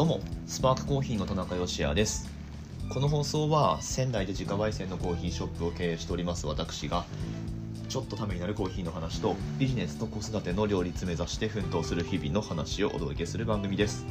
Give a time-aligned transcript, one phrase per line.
[0.00, 2.26] どうもスパークコーヒーの田中芳也です。
[2.88, 7.04] この放送は仙台で自家焙煎のコーヒーショップを経営しております私が
[7.90, 14.06] ちょっとためになるコーヒーの話とビジネスと子育ての両立目指して奮闘する日々の話をお届けする番組です。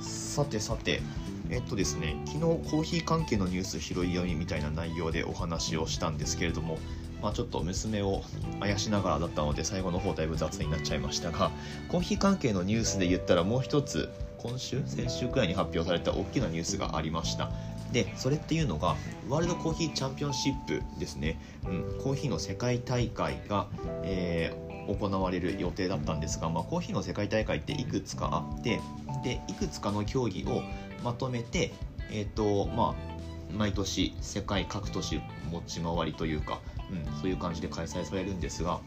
[0.00, 1.02] さてさて
[1.50, 6.78] えっとですね昨日コーヒー関係のニュース拾い読みみたいな内容でお話をしたんですけれども
[7.22, 8.22] まあ、ちょっと娘を
[8.60, 11.50] あやしながらだったので最後の方だいぶ雑になっちゃいましたが
[11.88, 17.50] コーヒー関係のニュースで言ったらもう一つ今週先週くらいに発表された大きなニュースがありました。
[17.92, 18.94] でそれっていうのが
[19.28, 23.66] ワールドコーヒーチャンピオンシップですね、うん、コーヒーの世界大会が、
[24.04, 28.80] えー、行われる予定だったんですが、まあ、コーヒーの世界大会っていくつかあって
[29.24, 30.62] でいくつかの競技を
[31.02, 31.72] まとめて
[32.12, 33.10] えっ、ー、とまあ
[33.52, 36.60] 毎年世界各都市持ち回りというか
[36.92, 38.80] うん、そういう感じで開催されるんですが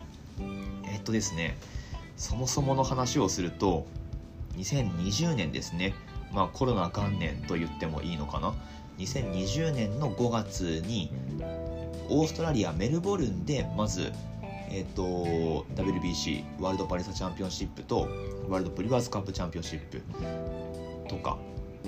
[0.86, 1.58] えっとですね
[2.18, 3.86] そもそもの話をすると
[4.58, 5.94] 2020年ですね。
[6.32, 8.54] まあコロナ元年と言ってもいいのかな。
[9.00, 11.12] 2020年の5月に
[12.10, 14.12] オーストラリアメルボルンでまず
[14.70, 18.08] えっ、と WBC ワールドパリサチャンピオンシップと
[18.48, 20.02] ワールドプリバーズカップチャンピオンシップ
[21.08, 21.38] とか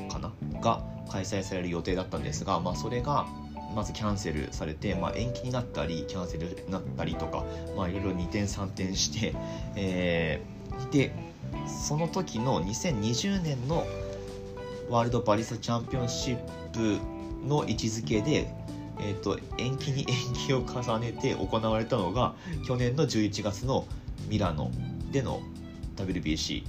[0.10, 0.32] かな？
[0.60, 3.28] が開催される予定だったんですが、まあ、それが
[3.76, 7.44] まずキャンセルされて、まあ、延期になったりキャンセルになったりとか、
[7.76, 9.34] まあ、いろいろ二転三転して、
[9.76, 11.12] えー、で
[11.68, 13.86] その時の2020年の
[14.90, 16.38] ワールドバリスタチャンピオンシッ
[16.72, 17.00] プ
[17.48, 18.48] の位置づけで、
[19.00, 23.86] えーと、延期に延期を重ねて行われたのが去年の11月の
[24.30, 24.72] ミラノ
[25.12, 25.42] での
[25.98, 26.64] WBC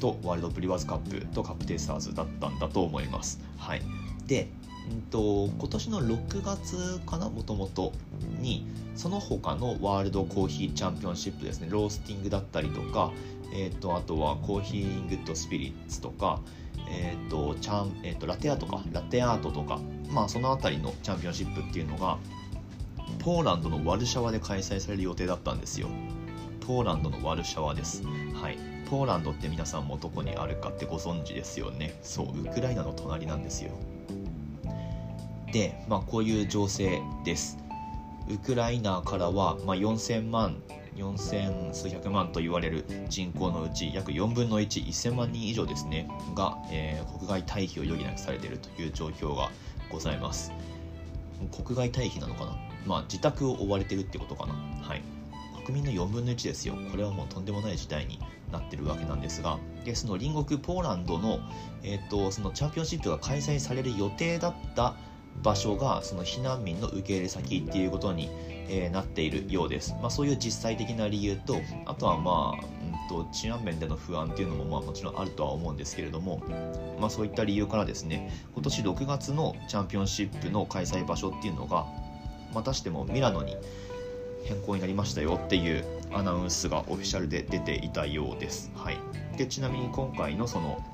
[0.00, 3.40] とワールドブリワーズカップとカップテイスターズだったんだと思います。
[3.56, 3.82] はい、
[4.26, 4.48] で
[4.90, 7.92] んと、今年の6月かなもともと
[8.40, 13.12] にその他のワールドコーヒーチャンピオンシップですねロースティングだったりとか、
[13.54, 16.40] えーと、あとはコーヒーイングッドスピリッツとか、
[16.90, 19.78] えーとチャンえーと、ラテアートかラテアートとか、
[20.10, 22.18] まあ、その辺りのチャンピオンシップっていうのが
[23.18, 25.88] ポーランドのワルシャワで開催される予定だったんですよ。
[26.66, 28.02] ポーランドのワルシャワです。
[28.34, 28.58] はい。
[28.88, 31.98] ポーランドって皆さんもどこにあるかってご存知ですよね。
[32.02, 33.70] そうウクライナの隣なんですよ。
[35.52, 37.58] で、まあ、こういう情勢です。
[38.28, 40.62] ウクライナからは、まあ、4000万
[40.96, 49.50] 4000数百万と言われる人口のうち約4分の11000万人以上ですねが、えー、国外退避を余儀なくされているという状況が
[49.90, 50.52] ございます。
[51.50, 52.56] 国外退避なのかな？
[52.86, 54.54] まあ自宅を追われてるってことかな？
[54.54, 55.02] はい。
[55.64, 56.74] 国民の4分の1ですよ。
[56.90, 58.18] これはもうとんでもない事態に
[58.52, 61.40] なってるわけなんですがでその隣国ポーランドの,、
[61.82, 64.94] えーとそのチャンピオンシップが開催される予定だった
[65.42, 68.30] 場所がその避難民の受け入れ先っていうことに、
[68.68, 71.56] えー、なっているようです、まあ、そういう実際的な理由と
[71.86, 76.42] あとはまあ、うんと、治安面での不安っていうのもまあもちろんあるとは思うんですけれども、
[77.00, 81.86] まあ、そういった理由からですね今年6月のチャンピオンシップの開催場所っていうのが
[82.54, 83.56] またしてもミラノに
[84.44, 88.70] 変更になりましたよっていうアナウンスがオフィシャルで出ていたようです。
[88.74, 88.98] はい、
[89.36, 90.84] でちなみに今回のその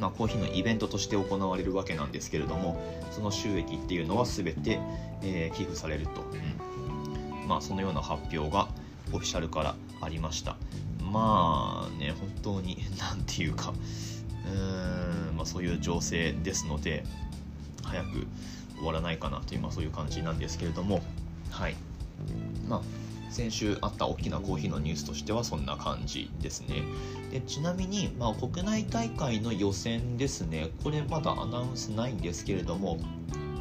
[0.00, 2.80] まあ、コーヒーのイベントとして行われるわけなんですけれども
[3.10, 4.80] その収益っていうのは全て、
[5.22, 7.48] えー、寄付されると、うん。
[7.48, 8.68] まあ、そのような発表が
[9.12, 10.56] オフィシャルからありました。
[11.12, 13.72] まあね本当に 何て言うか。
[14.46, 17.04] うーん、まあ、そういう情勢ですので
[17.82, 18.26] 早く
[18.76, 21.02] 終わらないかなという、まあ、そういう感じなんですけれども。
[21.50, 21.76] はい。
[22.68, 22.80] まあ
[23.30, 26.82] 先週あった大きなコーヒーのニュースとしてはそんな感じですね。
[27.30, 30.70] でちなみに、まあ、国内大会の予選ですね。
[30.82, 32.98] これまだアナウンスないんですけれども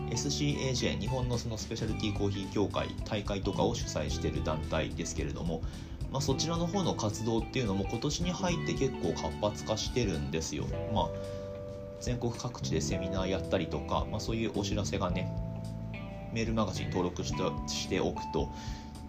[0.10, 5.62] SCAJ 日本のそのスペシャルティーコーヒー協会大会とかを主催している団体ですけれども、
[6.12, 10.66] まあ、そちらの方の活動っていうのも今年に入って結構活発化してるんですよ。
[10.94, 11.10] まあ
[12.02, 15.30] 全国各地でセミナーやったりとか、まあ、そういうお知らせがね
[16.34, 18.50] メールマガジン登録してしておくと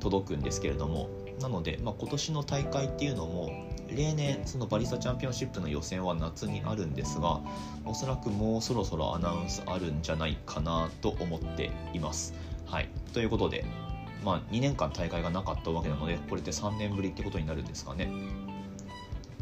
[0.00, 1.08] 届くんですけれども
[1.40, 3.50] なので、まあ、今年の大会っていうのも
[3.88, 7.40] 例年そのバリスタチャンピオンシップの予選は夏にあるんですが
[7.84, 12.34] おそらくもうそろそろアナウンスあるんじゃないかなと思っています。
[12.66, 13.64] はい、ということで、
[14.24, 18.10] まあ、2年間大会がなかったわけなのでこれで3年ぶりってことになるんですかね。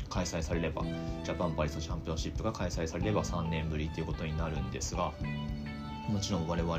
[0.08, 0.82] 開催されれば
[1.24, 5.12] ジャパンバリスタチャンピオンシップが開催されれば3年ぶりということになるんですが
[6.08, 6.78] もちろん我々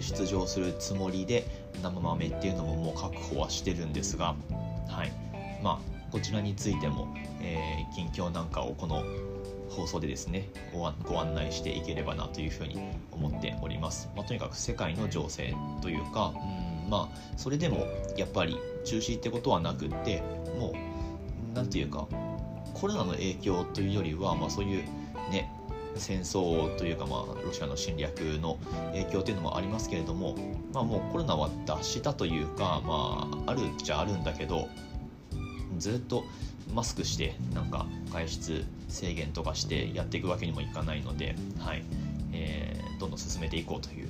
[0.00, 1.46] 出場するつもりで
[1.82, 4.34] 生豆っていうのももう確保はしてるんですが、
[4.88, 5.12] はい。
[5.62, 7.08] まあ、こちらについても、
[7.40, 9.04] えー、近況なんかをこの
[9.70, 12.78] 放送でですねご案内していければなというふうに
[13.12, 17.86] 思っております、まあ、とにかく世界の情勢というかうんまあそれでも
[18.16, 20.22] やっぱり中止ってことはなくって
[20.58, 20.72] もう
[21.54, 22.06] 何て言うか
[22.74, 24.82] コロナの影響というよりは、まあ、そういう
[25.30, 25.50] ね
[25.98, 28.58] 戦争というか、まあ、ロシアの侵略の
[28.92, 30.36] 影響というのもありますけれども、
[30.72, 34.68] まあ、もうコロナは脱したというか、まあ、あるっちゃあるんだけど
[35.78, 36.24] ずっと
[36.74, 41.84] マスクしてなんか外出制限とかしてやっていくわけにもいかないので、はい。
[42.36, 44.08] えー、どんどん進めていこうという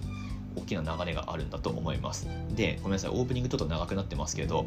[0.56, 2.28] 大きな流れがあるんだと思います。
[2.54, 4.66] でごめんなさいオープニングちょっと長くなってますけど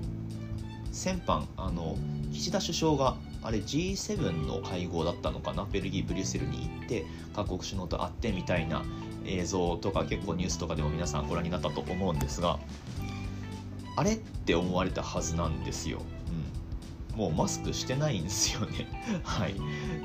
[0.92, 1.98] 先般あの
[2.31, 5.65] 岸田首相があれ G7 の会合だったのかな？
[5.71, 8.83] ベルギーブリュッセルに行って各国首脳と会ってみたいな
[9.25, 12.59] 映像とか結構ニュースとかでも皆さんご覧になったと思うんですが
[13.95, 16.01] あれって思われたはずなんですよ、
[17.12, 18.88] うん、もうマスクしてないんですよね。
[19.24, 19.56] はい。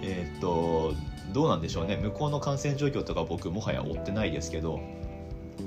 [0.02, 0.94] えー、っと
[1.32, 1.96] どうなんでしょうね。
[1.96, 4.80] 向こうの感染状況とか僕もはや追ってないですけど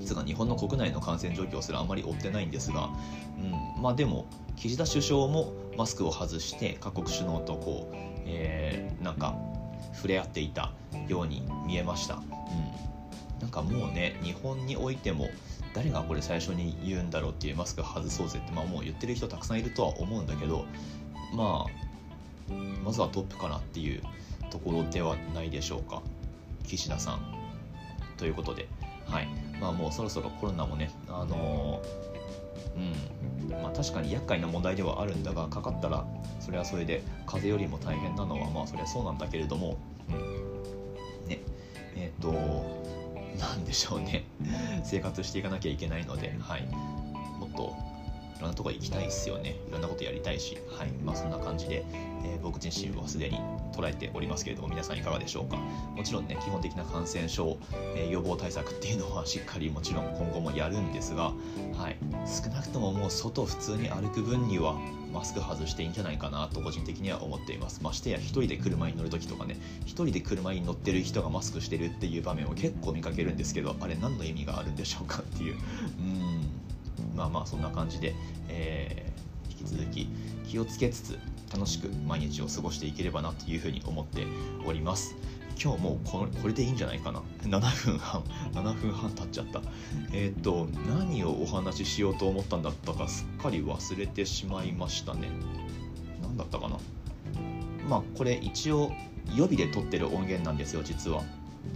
[0.05, 2.89] つか日本の国内の感染状況すらあまり追ってないんですが、
[3.75, 4.25] うん、まあでも
[4.55, 7.95] 岸田首相もマスクを外して各国首脳とこう、
[8.25, 9.35] えー、なんか
[9.93, 10.71] 触れ合っていた
[11.07, 15.29] ように見えました、うん、なんかもうね日本においても
[15.73, 20.65] 誰がこれ最初に言うんだろうっていうマスク外そうぜって、まあ、もう言ってる人たくさんいるとは思うんだけど
[21.35, 21.87] まあ
[22.83, 24.01] まずはトップかなっていう
[24.49, 26.01] ところではないでしょうか。
[26.65, 27.19] 岸田さん。
[28.17, 28.67] ということで。
[29.05, 29.27] はい。
[29.59, 31.81] まあもうそろそろコロナもねあの、
[32.75, 36.05] うんまあ確かに厄介な問題ではあるんだがかかったら
[36.39, 39.77] それはそれで風邪よりも大変なのはまあそりゃそうなんだけれども、
[40.09, 40.13] う
[41.25, 41.39] ん、ね
[41.95, 42.31] えっ、と
[43.39, 44.25] なんでしょうね。
[44.83, 46.67] 生活していかなきゃいけないのではい。
[47.39, 47.75] もっと
[48.37, 49.55] いろんなとこ行きたいですよね。
[49.67, 50.91] いろんなことやりたいしはい。
[51.03, 51.85] まあそんな感じで、
[52.23, 53.39] えー、僕自身はすでに
[53.73, 55.57] 捉えておりますけれども皆さんいかがでしょうか？
[55.57, 57.57] もちろんね基本的な感染症、
[57.95, 61.33] えー、予防対策っていうのは しっかりもちろん今後もやるんですが、
[61.75, 64.75] はい、少なくとももう外普通に歩く分には
[65.13, 67.81] マスク外していいんじゃないかなと個人的には思っています。
[67.81, 75.55] ましてや1人で車に乗る時とかね1人で車に乗ってる人がマスクしてるっていう場面を結構見かけるんですけどあれ何の意味があるんでしょうかっていう。
[75.99, 76.47] うん。
[77.15, 78.13] まあまあそんな感じで、
[78.49, 80.09] えー、引き続き
[80.47, 81.19] 気をつけつつ
[81.53, 84.25] 楽しく毎日を過ごしていければなというふうに思って
[84.65, 85.15] おります。
[85.61, 87.21] 今日もうこれでいいんじゃないかな。
[87.43, 88.23] 7分半。
[88.53, 89.61] 7分半経っちゃった。
[90.13, 95.29] えっ、ー、と何をお話ししようと思ったんだったかすっかり忘れてしまいましたね。
[96.21, 96.77] 何だったかな。
[97.89, 98.91] まあこれ一応
[99.35, 101.23] 予備で撮ってる音源なんですよ実は。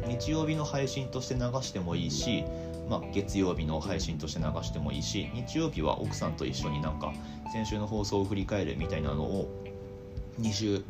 [0.07, 2.43] 日曜日の配信として流してもいいし
[2.91, 7.13] まあ、月曜日の配信として流してもいいし日曜日は奥さんと一緒になんか
[7.53, 9.60] 先週の放送を振り返るみたいなのを
[10.41, 10.83] 2週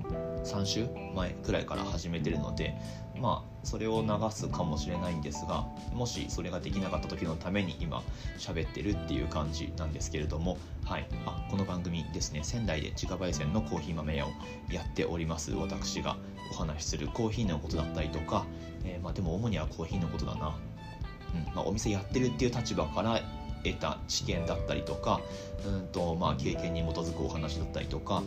[0.44, 2.76] 3週前くらいから始めてるので
[3.20, 8.02] まあそれを流すかもしれないんですがもしそれができなかった時のために今
[8.38, 11.08] 喋ってるっていう感じなんですけれどもはい。
[11.26, 14.30] あこの番組ですね仙台で自家焙煎のコーヒー豆屋を
[14.72, 16.18] やっております私が
[16.52, 18.46] お話しするコーヒーのことだったりとか、
[18.84, 20.58] えー、まあでも主にはコーヒーのことだな。
[21.34, 23.22] うんまあ、お店やってるっていう立場から
[23.64, 25.22] 得た知見だったりとか
[25.66, 28.24] うんと、まあ、経験に基づくお話だったりとか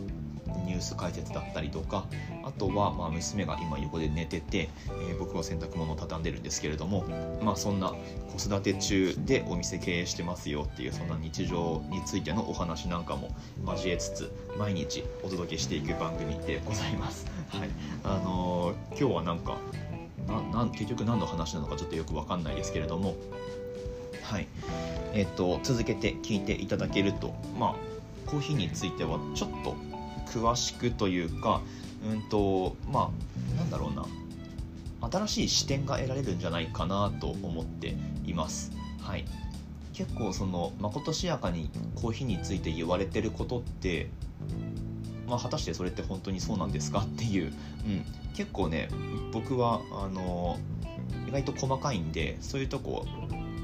[0.65, 2.05] ニュース解説だったりとか
[2.43, 4.69] あとはまあ娘が今横で寝てて、
[5.09, 7.05] えー、僕は洗濯物を畳んでるんですけれども、
[7.41, 7.93] まあ、そんな
[8.35, 13.29] 子育て中でお店経営してますよっていうそんな日常についてのお話なんかも
[13.65, 17.25] 交えつつ毎日お届けしていく番組でございます。
[17.49, 17.69] はい
[18.03, 19.57] あのー、今日はなんか
[20.27, 23.15] なな結局何の話なのかちょっとよく分かんないですけれども
[24.23, 24.47] はい
[25.13, 27.75] えっ、ー、と続けて聞いていただけるとまあ
[28.29, 29.75] コーヒーについてはちょっと
[30.27, 31.61] 詳しくというか
[32.09, 33.11] うんとま
[33.55, 34.05] あなんだろうな。
[35.11, 38.71] 新しい視点が得られるんじゃないかなと思っています。
[39.01, 39.25] はい。
[39.93, 44.09] 結構そのまことしやかにコーヒーについて言われてることって
[45.27, 48.05] まあ、果たしてそれって本当にそうなんですかっていう、うん、
[48.35, 48.89] 結構ね
[49.31, 50.57] 僕はあの
[51.27, 53.05] 意外と細かいんでそういうとこ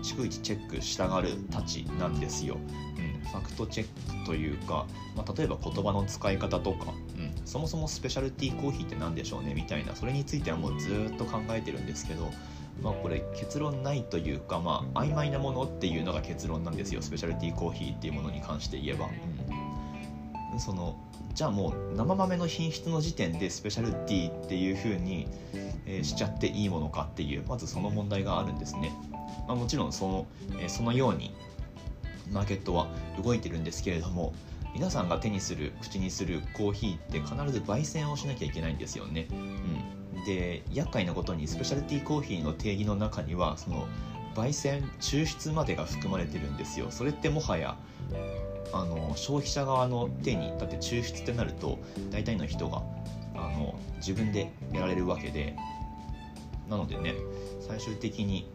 [0.01, 2.55] 逐一チェックしたがるたちなんですよ。
[2.55, 12.29] うん、ファクトチェックというか、まあ、例えば言葉の使い方とか、うん、そもそもスペシャルティーコーヒーって何でしょうねみたいなそれについてはもうずっと考えてるんですけど、
[12.81, 19.09] まあ、これ結論ないというか、まあ、曖昧なものっていうのが結論なんですよスペシャルティーコーヒーっていうものに関して言えば。
[20.53, 20.97] うん、その
[21.33, 25.27] じゃあもう生豆の品質の時点でスペシャルティーっていう風に、
[25.85, 28.91] えー、しちゃっていいものかっていうまずその問題があるんですね、
[29.51, 30.27] まあ、もちろんその,、
[30.61, 31.35] え、そのように
[32.31, 32.87] マーケットは
[33.21, 34.33] 動いてるんですけれども
[34.73, 43.89] 皆さんが手にする口にするコーヒーって必ず焙煎をしなきゃいけないんですよね、うん、で厄介なことにスペシャルティーコーヒーの定義の中にはその
[44.35, 46.87] 焙煎抽出までが含まれてるんですよ。
[46.89, 47.75] それってもはや
[48.71, 51.77] あの消費者側の手にだって抽出ってなると
[52.09, 52.81] 大体の人が
[53.35, 55.57] あを自分でやられるわけで
[56.69, 57.15] なのでね
[57.59, 58.49] 最終的に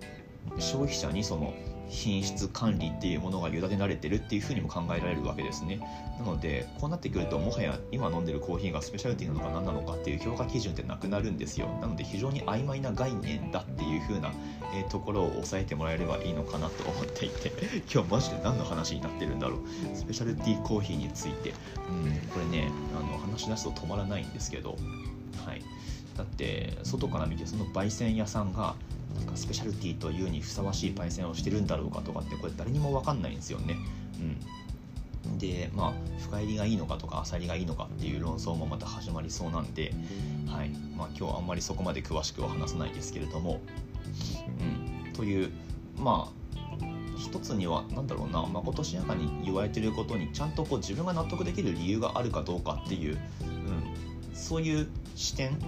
[0.58, 1.54] 消費者にその
[1.88, 5.78] 品質管理っていうものが委ねられてるっていうふうにも考えられるわけですね。
[6.18, 11.68] なのでこうなってくるともはや今飲んでるコーヒーがスペシャルティなのか何なのかっていう評価基準ってなくなるんですよ。
[11.80, 14.32] なので非常に曖昧な概念だっていうふうな、
[14.74, 17.52] え、ところを押さえてもらえればいいのかなと思っていて。
[17.92, 19.60] 今日マジで何の話になってるんだろう。
[19.94, 21.50] スペシャルティーコーヒーについて。
[21.50, 24.76] うんこれねあの話し出すと止まらないんですけど。
[25.44, 25.62] はい。
[26.16, 28.74] だって外から見てその焙煎屋さんが
[29.16, 33.76] なんかスペシャルティというにふさわしい焙煎をしてるんだろうかとかってこれ誰にも分かんないんですよね。
[35.25, 39.92] うん、でまあ深入りがいいのかとか浅りがいいのかっていう論争もまた始まりそうなんで、
[40.46, 40.70] はい。
[40.96, 43.61] まあ、今日あんまりそこまで詳しくは話さないですけれども、
[45.06, 45.50] うん、という
[45.99, 46.46] まあ
[47.18, 55.58] 一つには何だろうなまことしやかに言われてることにちゃんとこう自分が納得できる理由があるかどうかっていう、うん、そういう視点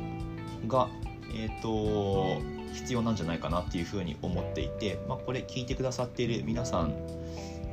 [0.67, 0.89] が
[1.35, 6.95] えっ、ー、と必要なんじゃないかなっていうふうに思っていて、まあ、これ聞いてくださっている皆さん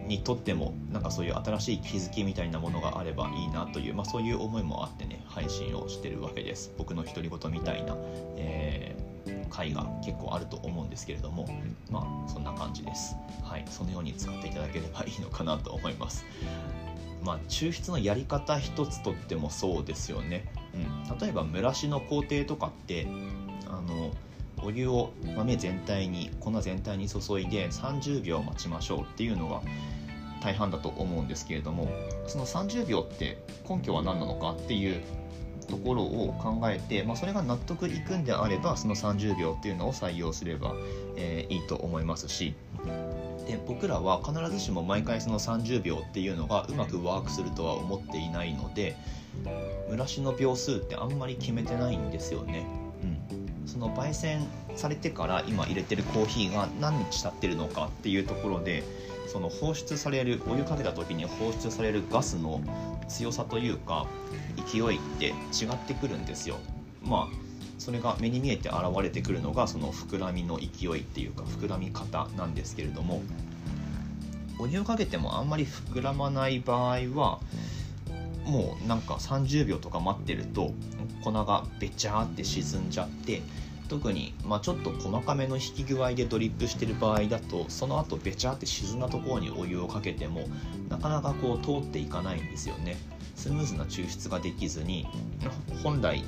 [0.08, 6.72] にとってもなんかそういう新しい気づきみたいなものがあればいいなという、まあ、そういう思いもあってね配信をしてるわけです。
[6.78, 7.96] 僕の独り言みたいな、
[8.38, 11.48] えー、回が結構あると思うんですけれども
[11.90, 13.16] まあそんな感じです。
[13.44, 13.66] はい。
[13.70, 16.26] そのように使っていただければいいのかなと思います。
[17.24, 20.46] まあ抽出のやり方一つとってもそうですよね、
[21.10, 23.08] うん、例えば蒸らしの工程とかって
[23.68, 24.12] あの
[24.66, 29.62] お湯を豆全体に粉全体に注いで30秒待ちましょうっていうのが
[30.42, 31.88] 大半だと思うんですけれども
[32.28, 33.38] その30秒って
[33.70, 35.02] 根拠は何なのかっていう
[35.68, 40.74] ところを考えて、まあ、それが納得いくんであればその30秒っていうのを採用すれば、
[41.16, 42.56] えー、いいと思いますし
[43.48, 48.96] で僕らは必ずしも毎回その30秒っていうのがうまくワークするとは思っていないので
[49.90, 52.85] 蒸らしの秒数ってあんまり決めてないんですよね。
[53.66, 58.84] その焙煎されてから今入れてるコーヒーが何日経ってるのかっていうところで
[59.28, 62.62] その放出されるお湯かけた時に放出されるガスの
[63.08, 64.06] 強さというか
[64.72, 66.58] 勢いって違ってくるんですよ。
[67.04, 67.46] まあ
[67.78, 73.22] それが目に見えて現れてくるのがその膨らみの勢いっていうか膨らみ方なんですけれども
[74.58, 77.40] お湯をかけてもあんまり膨らまない場合は
[78.46, 80.72] もうなんか30秒とか待ってると
[81.24, 83.42] 粉がべちゃーって沈んじゃって
[83.88, 90.48] 特に、まあ、ちょっと細かめの引き具合でドリップしてる場合だとその後べちゃって沈んだところにお湯をかけても
[90.90, 92.98] なかなかこう通っていかないんですよね。
[93.36, 95.06] スムーズな抽出ができずに
[95.84, 96.24] 本来、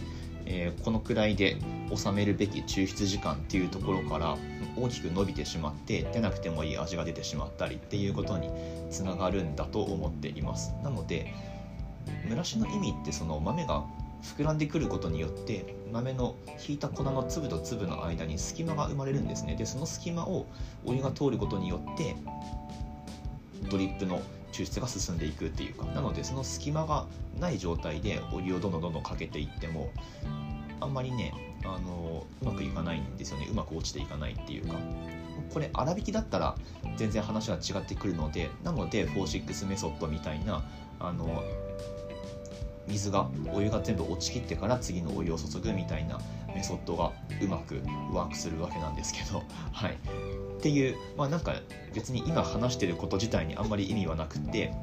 [0.45, 1.57] えー、このくらいで
[1.95, 4.37] 収めるべき抽出時間っていうところから
[4.75, 8.51] 大きく伸びてしまって出なくてもいい味が出てしまったりっていうことに
[8.91, 10.73] つながるんだと思っています。
[10.83, 11.33] なので
[12.29, 13.85] 蒸らしの意味ってその豆が
[14.21, 16.35] 膨らんでくることによって豆の
[16.67, 19.55] 引いた粉の粒と粒の間に隙間が生まれるんですね。
[19.55, 20.47] でその隙間を
[20.85, 22.15] お湯が通ることによって
[23.69, 24.21] ドリップの
[24.51, 25.85] 抽出が進んでいくっていうか。
[25.85, 27.05] なのでその隙間が
[27.39, 29.91] ない状態でお湯をどんどんどんどんかけていっても
[30.79, 31.33] あんまりね
[31.63, 33.47] あのうまくいかないんですよね。
[33.49, 34.75] うまく落ちていかないっていうか。
[35.53, 36.55] これ粗挽きだったら
[36.97, 40.63] 全然話は違ってくるのでなので46メソッドみたいな
[40.99, 41.43] あの
[42.87, 46.19] 水がお湯が全部落ちきってから次のお湯を注ぐみたいな
[46.55, 47.81] メソッドがうまく
[48.13, 49.97] ワークするわけなんですけど はい。
[50.57, 51.53] っていうまあなんか
[51.93, 54.73] 別に今話してること自体にあんまり意味はなくて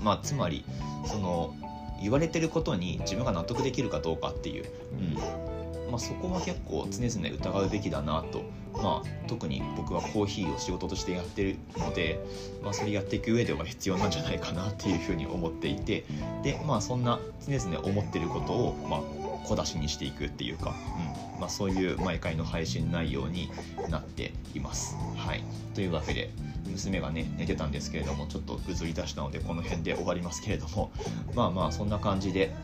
[0.00, 0.64] まあつまり
[1.06, 1.54] その
[2.00, 5.50] 言われてることに自分が納得できるかどうかっていう、うん。
[5.90, 8.44] まあ、そこは結構常々疑うべきだなと
[8.82, 12.18] まあ、特に僕はコーヒーを仕事としてやってるので、
[12.62, 16.04] まあ、それやっていく上では必要なんじゃないかなっていうふうに思っていて
[16.42, 20.74] で、まあ、そんな常々思ってることを、まあ、小出しにしていくっていうか、
[21.14, 23.50] うんまあ、そういう毎回の配信内容に
[23.88, 24.96] なっています。
[25.16, 25.42] はい、
[25.74, 26.30] というわけで
[26.70, 30.92] 娘がね寝てたんですけれどもちょっとぐずり出したのでこの辺で終わりますけれども
[31.34, 32.54] まあまあそんな感じで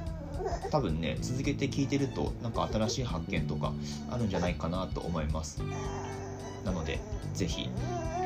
[0.70, 3.72] 多分ね続けて聞いてるとなんか新しい発見とか
[4.10, 5.62] あるんじゃないかなと思います。
[6.64, 6.98] なので
[7.34, 7.68] 是非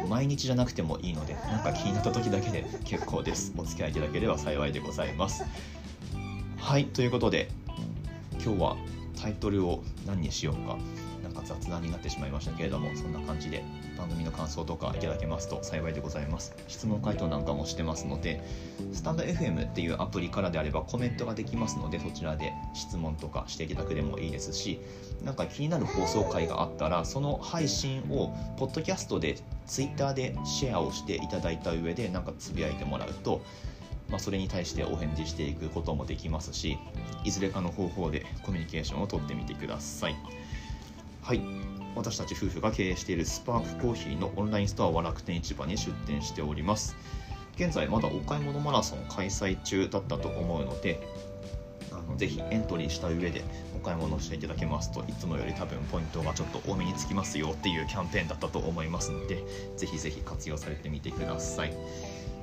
[0.09, 3.53] 毎日じゃなくてもいいのでなんか気になった時だけで結構です。
[3.57, 5.45] お付き合いいただければ幸いでございます。
[6.59, 7.49] はいということで
[8.43, 8.77] 今日は
[9.21, 10.79] タイトルを何にしようか
[11.23, 13.63] なんか雑談になってしまいましたけれどもそんな感じで
[13.97, 16.55] 番組の感想とかいただけますと幸いでございます。
[16.69, 18.43] 質問回答なんかもしてますので
[18.93, 24.81] スタンド FM っていうアプリからであればコメントができますのでそちらで質問とかしていただくでもいいですし
[25.23, 29.37] なんか気になる放送回があったらその配信をポッドキャストで
[29.67, 33.43] Twitter でシェアをしていただいた上でなんかつぶやいてもらうと
[34.11, 36.79] まあ、それに対してお返事していくこともできますし
[37.25, 40.17] いずれかの方法でコミュニケーションをとってみてください。
[41.23, 41.41] はい。
[41.97, 46.97] 私たち夫婦が経営しているスパークコーヒーのオンラインストアは楽天市場に出店しております。
[47.57, 51.07] 現在まだお買い物マラソン開催中だったと思うので
[51.93, 53.45] あのぜひエントリーした上で
[53.77, 59.43] お買い物していただけますといつもより多分ポイントがちょっと多めにつきますよっていうキャンペーンだったと思いますので
[59.77, 61.75] ぜひぜひ活用されてみてください。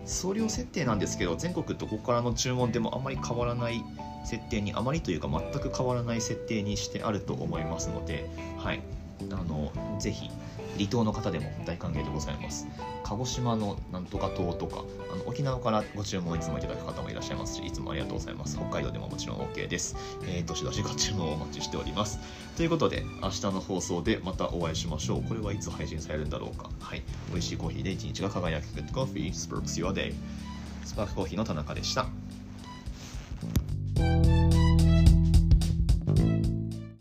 [0.08, 3.84] 送料設定なんですけど全国どこからの注文でもあまり変わらない
[4.26, 8.82] 設定にあまりというか全く変わらない設定にしてあると思いますのではい。
[9.32, 10.30] あのぜひ
[10.78, 12.68] 離島の方でも大歓迎でございます。
[13.04, 18.58] 鹿児島のなんとか島とかあの沖縄からご注文いつもいただく方もいらっしゃいますしいつもありがとうございます。
[18.58, 22.20] 北海道でももちろん OK です、えー、どしどしご注文をお待ちしております。
[22.58, 25.24] ということで明日の放送でまたお会いしましょう。
[25.24, 26.70] これはいつ配信されるんだろうか。
[26.80, 27.02] はい。
[27.32, 28.68] 美味しいコーヒーで一日が輝く。
[28.68, 29.32] Good Coffee.
[29.32, 30.14] Sparks Your Day.
[30.86, 32.06] スパークコーヒーの田中でした。